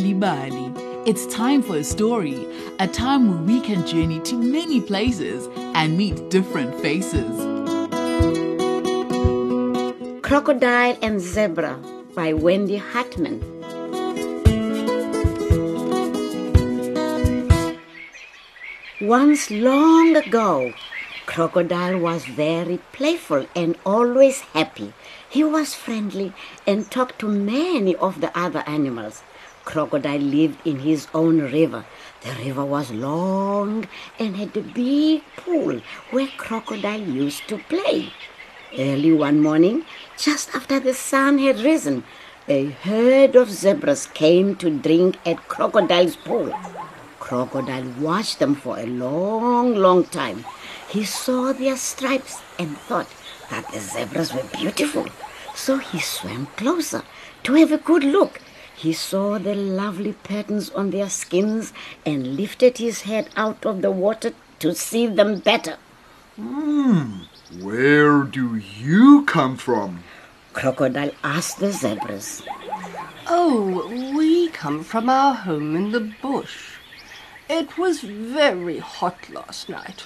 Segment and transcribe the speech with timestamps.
[0.00, 2.46] It's time for a story,
[2.78, 7.34] a time where we can journey to many places and meet different faces.
[10.22, 11.80] Crocodile and Zebra
[12.14, 13.40] by Wendy Hartmann.
[19.00, 20.72] Once long ago,
[21.26, 24.92] Crocodile was very playful and always happy.
[25.28, 26.32] He was friendly
[26.68, 29.22] and talked to many of the other animals.
[29.68, 31.84] Crocodile lived in his own river.
[32.22, 33.86] The river was long
[34.18, 38.10] and had a big pool where Crocodile used to play.
[38.78, 39.84] Early one morning,
[40.16, 42.04] just after the sun had risen,
[42.48, 46.50] a herd of zebras came to drink at Crocodile's pool.
[47.20, 50.46] Crocodile watched them for a long, long time.
[50.88, 53.10] He saw their stripes and thought
[53.50, 55.06] that the zebras were beautiful.
[55.54, 57.02] So he swam closer
[57.42, 58.40] to have a good look.
[58.78, 61.72] He saw the lovely patterns on their skins
[62.06, 65.78] and lifted his head out of the water to see them better.
[66.36, 67.22] Hmm,
[67.60, 70.04] where do you come from?
[70.52, 72.44] Crocodile asked the zebras.
[73.26, 76.76] Oh, we come from our home in the bush.
[77.50, 80.04] It was very hot last night.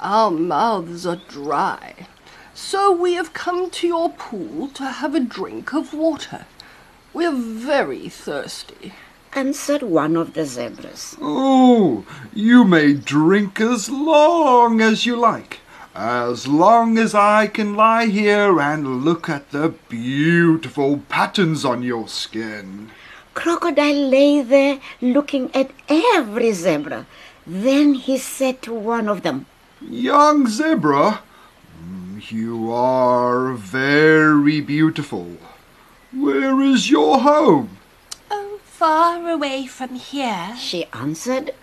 [0.00, 2.08] Our mouths are dry,
[2.54, 6.46] so we have come to your pool to have a drink of water.
[7.12, 8.94] We are very thirsty.
[9.32, 11.16] Answered one of the zebras.
[11.20, 15.58] Oh, you may drink as long as you like,
[15.92, 22.06] as long as I can lie here and look at the beautiful patterns on your
[22.06, 22.90] skin.
[23.34, 27.06] Crocodile lay there looking at every zebra.
[27.44, 29.46] Then he said to one of them,
[29.80, 31.22] Young zebra,
[31.82, 35.38] mm, you are very beautiful.
[36.12, 37.78] Where is your home?
[38.32, 40.56] Oh, far away from here.
[40.58, 41.54] She answered.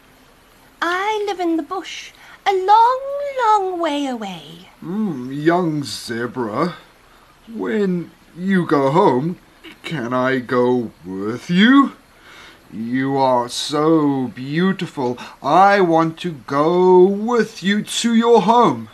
[0.81, 2.11] I live in the bush,
[2.45, 3.01] a long,
[3.43, 4.69] long way away.
[4.81, 6.75] Mm, young zebra,
[7.53, 9.37] when you go home,
[9.83, 11.97] can I go with you?
[12.71, 15.17] You are so beautiful.
[15.43, 18.87] I want to go with you to your home.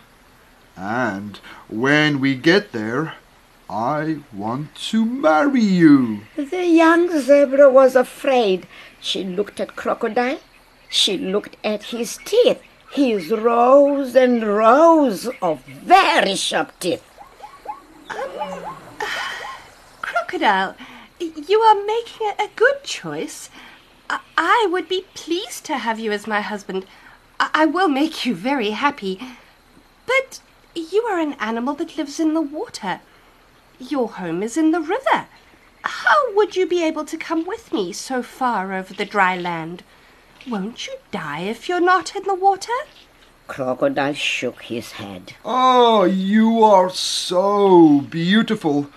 [0.75, 1.39] And
[1.69, 3.15] when we get there,
[3.69, 6.21] I want to marry you.
[6.35, 8.67] The young zebra was afraid.
[8.99, 10.39] She looked at Crocodile.
[10.89, 17.03] She looked at his teeth, his rows and rows of very sharp teeth.
[18.09, 18.75] Um,
[20.01, 20.75] Crocodile,
[21.19, 23.49] you are making a good choice.
[24.09, 26.85] I, I would be pleased to have you as my husband.
[27.39, 29.19] I, I will make you very happy.
[30.05, 30.41] But
[30.75, 33.01] you are an animal that lives in the water.
[33.89, 35.27] Your home is in the river.
[35.83, 39.83] How would you be able to come with me so far over the dry land?
[40.49, 42.71] Won't you die if you're not in the water?
[43.47, 45.33] Crocodile shook his head.
[45.43, 48.89] Oh, you are so beautiful.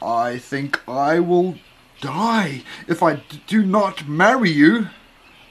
[0.00, 1.56] I think I will
[2.00, 4.88] die if I do not marry you.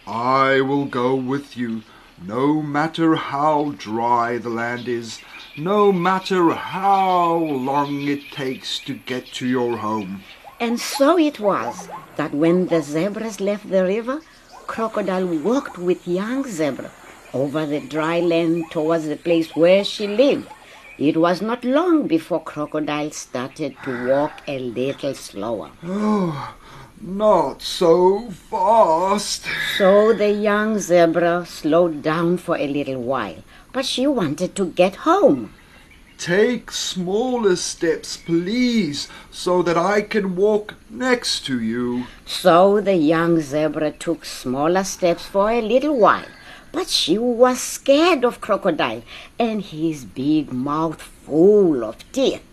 [0.08, 1.84] I will go with you,
[2.26, 5.22] no matter how dry the land is,
[5.58, 10.24] no matter how long it takes to get to your home.
[10.60, 11.88] And so it was
[12.18, 14.22] that when the zebras left the river,
[14.68, 16.92] Crocodile walked with young Zebra
[17.34, 20.48] over the dry land towards the place where she lived.
[20.98, 25.72] It was not long before Crocodile started to walk a little slower.
[25.84, 26.56] Oh,
[27.02, 29.46] not so fast.
[29.78, 33.42] So the young zebra slowed down for a little while,
[33.72, 35.54] but she wanted to get home.
[36.18, 42.08] Take smaller steps, please, so that I can walk next to you.
[42.26, 46.28] So the young zebra took smaller steps for a little while,
[46.74, 49.02] but she was scared of Crocodile
[49.40, 52.44] and his big mouth full of teeth.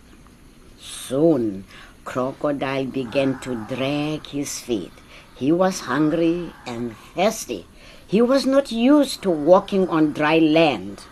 [0.79, 1.65] Soon,
[2.05, 4.93] Crocodile began to drag his feet.
[5.35, 7.65] He was hungry and thirsty.
[8.07, 11.03] He was not used to walking on dry land.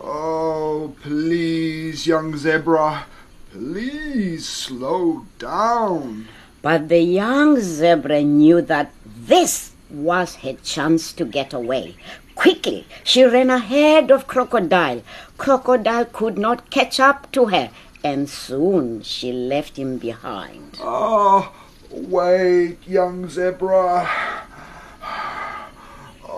[0.00, 3.06] Oh, please, young zebra,
[3.52, 6.26] please slow down.
[6.60, 11.94] But the young zebra knew that this was her chance to get away.
[12.34, 15.02] Quickly, she ran ahead of Crocodile.
[15.38, 17.70] Crocodile could not catch up to her,
[18.02, 20.78] and soon she left him behind.
[20.80, 21.52] Oh,
[21.90, 24.08] wait, young zebra.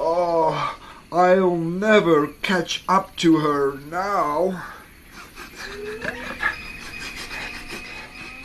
[0.05, 0.77] Oh,
[1.13, 4.65] I'll never catch up to her now.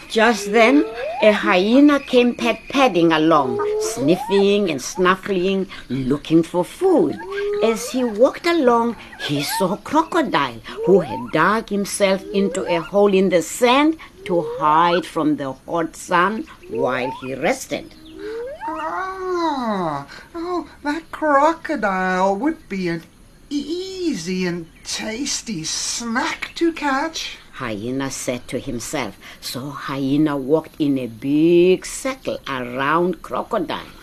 [0.10, 0.84] Just then,
[1.22, 7.16] a hyena came pad padding along, sniffing and snuffling, looking for food.
[7.64, 13.14] As he walked along, he saw a Crocodile, who had dug himself into a hole
[13.14, 17.96] in the sand to hide from the hot sun while he rested.
[18.68, 19.27] Ah.
[19.60, 20.06] Ah,
[20.36, 23.02] oh, that crocodile would be an
[23.50, 27.40] easy and tasty snack to catch.
[27.54, 29.18] Hyena said to himself.
[29.42, 33.98] So Hyena walked in a big circle around Crocodile.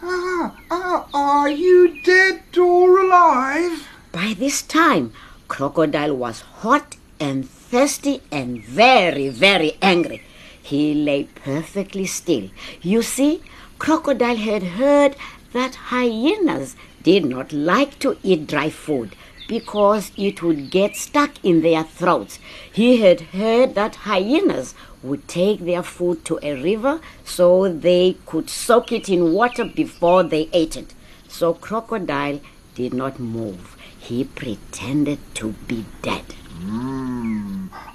[0.00, 3.88] Ah, ah, are you dead or alive?
[4.12, 5.12] By this time,
[5.48, 10.22] Crocodile was hot and thirsty and very, very angry.
[10.62, 12.50] He lay perfectly still.
[12.80, 13.42] You see,
[13.78, 15.16] Crocodile had heard
[15.52, 19.14] that hyenas did not like to eat dry food
[19.48, 22.38] because it would get stuck in their throats.
[22.70, 28.50] He had heard that hyenas would take their food to a river so they could
[28.50, 30.92] soak it in water before they ate it.
[31.28, 32.40] So Crocodile
[32.74, 33.76] did not move.
[33.98, 36.24] He pretended to be dead.
[36.60, 37.27] Hmm,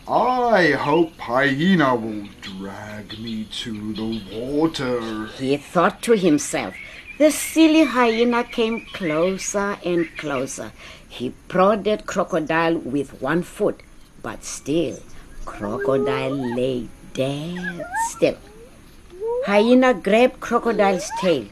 [0.08, 5.28] I hope Hyena will drag me to the water.
[5.38, 6.76] He thought to himself.
[7.18, 10.72] The silly hyena came closer and closer.
[11.08, 13.82] He prodded Crocodile with one foot,
[14.22, 14.98] but still
[15.46, 18.38] Crocodile lay dead still.
[19.46, 21.46] Hyena grabbed Crocodile's tail.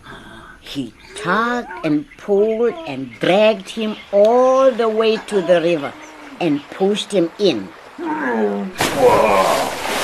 [0.61, 5.93] He tugged and pulled and dragged him all the way to the river
[6.39, 7.69] and pushed him in.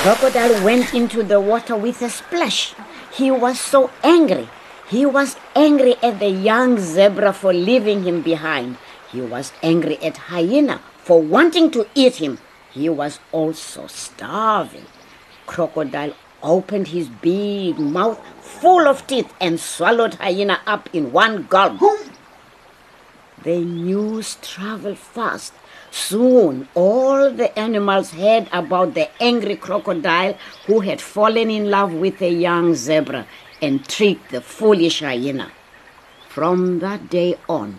[0.04, 2.76] Crocodile went into the water with a splash.
[3.12, 4.48] He was so angry.
[4.88, 8.78] He was angry at the young zebra for leaving him behind.
[9.12, 12.38] He was angry at Hyena for wanting to eat him.
[12.72, 14.86] He was also starving.
[15.48, 21.82] Crocodile opened his big mouth full of teeth and swallowed Hyena up in one gulp.
[23.48, 25.54] The news traveled fast.
[25.90, 32.22] Soon all the animals heard about the angry crocodile who had fallen in love with
[32.22, 33.26] a young zebra
[33.62, 35.50] and tricked the foolish hyena.
[36.28, 37.78] From that day on,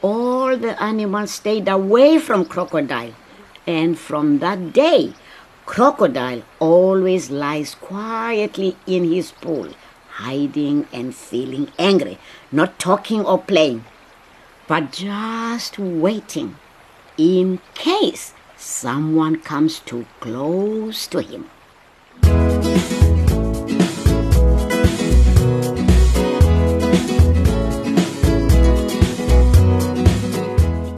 [0.00, 3.12] all the animals stayed away from Crocodile.
[3.66, 5.12] And from that day,
[5.66, 9.74] Crocodile always lies quietly in his pool,
[10.24, 12.16] hiding and feeling angry,
[12.50, 13.84] not talking or playing,
[14.72, 16.56] but just waiting
[17.18, 21.50] in case someone comes too close to him.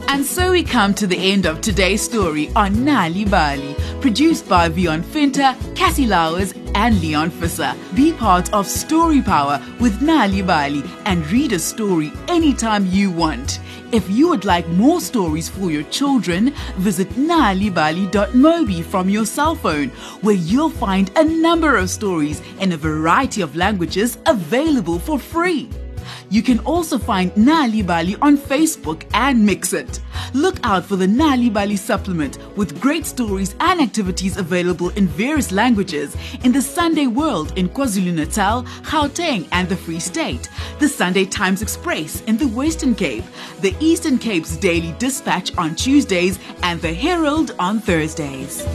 [0.07, 5.01] And so we come to the end of today's story on Nal'ibali, produced by Vion
[5.03, 7.75] Finta, Cassie Lowers, and Leon Fisser.
[7.93, 13.59] Be part of Story Power with Nal'ibali and read a story anytime you want.
[13.91, 19.89] If you would like more stories for your children, visit nalibali.mobi from your cell phone,
[20.21, 25.69] where you'll find a number of stories in a variety of languages available for free.
[26.29, 29.99] You can also find Nal'ibali on Facebook and MXit.
[30.33, 36.15] Look out for the Nal'ibali supplement with great stories and activities available in various languages
[36.43, 42.21] in the Sunday World in KwaZulu-Natal, Gauteng and the Free State, the Sunday Times Express
[42.21, 43.25] in the Western Cape,
[43.61, 48.65] the Eastern Cape's Daily Dispatch on Tuesdays and the Herald on Thursdays.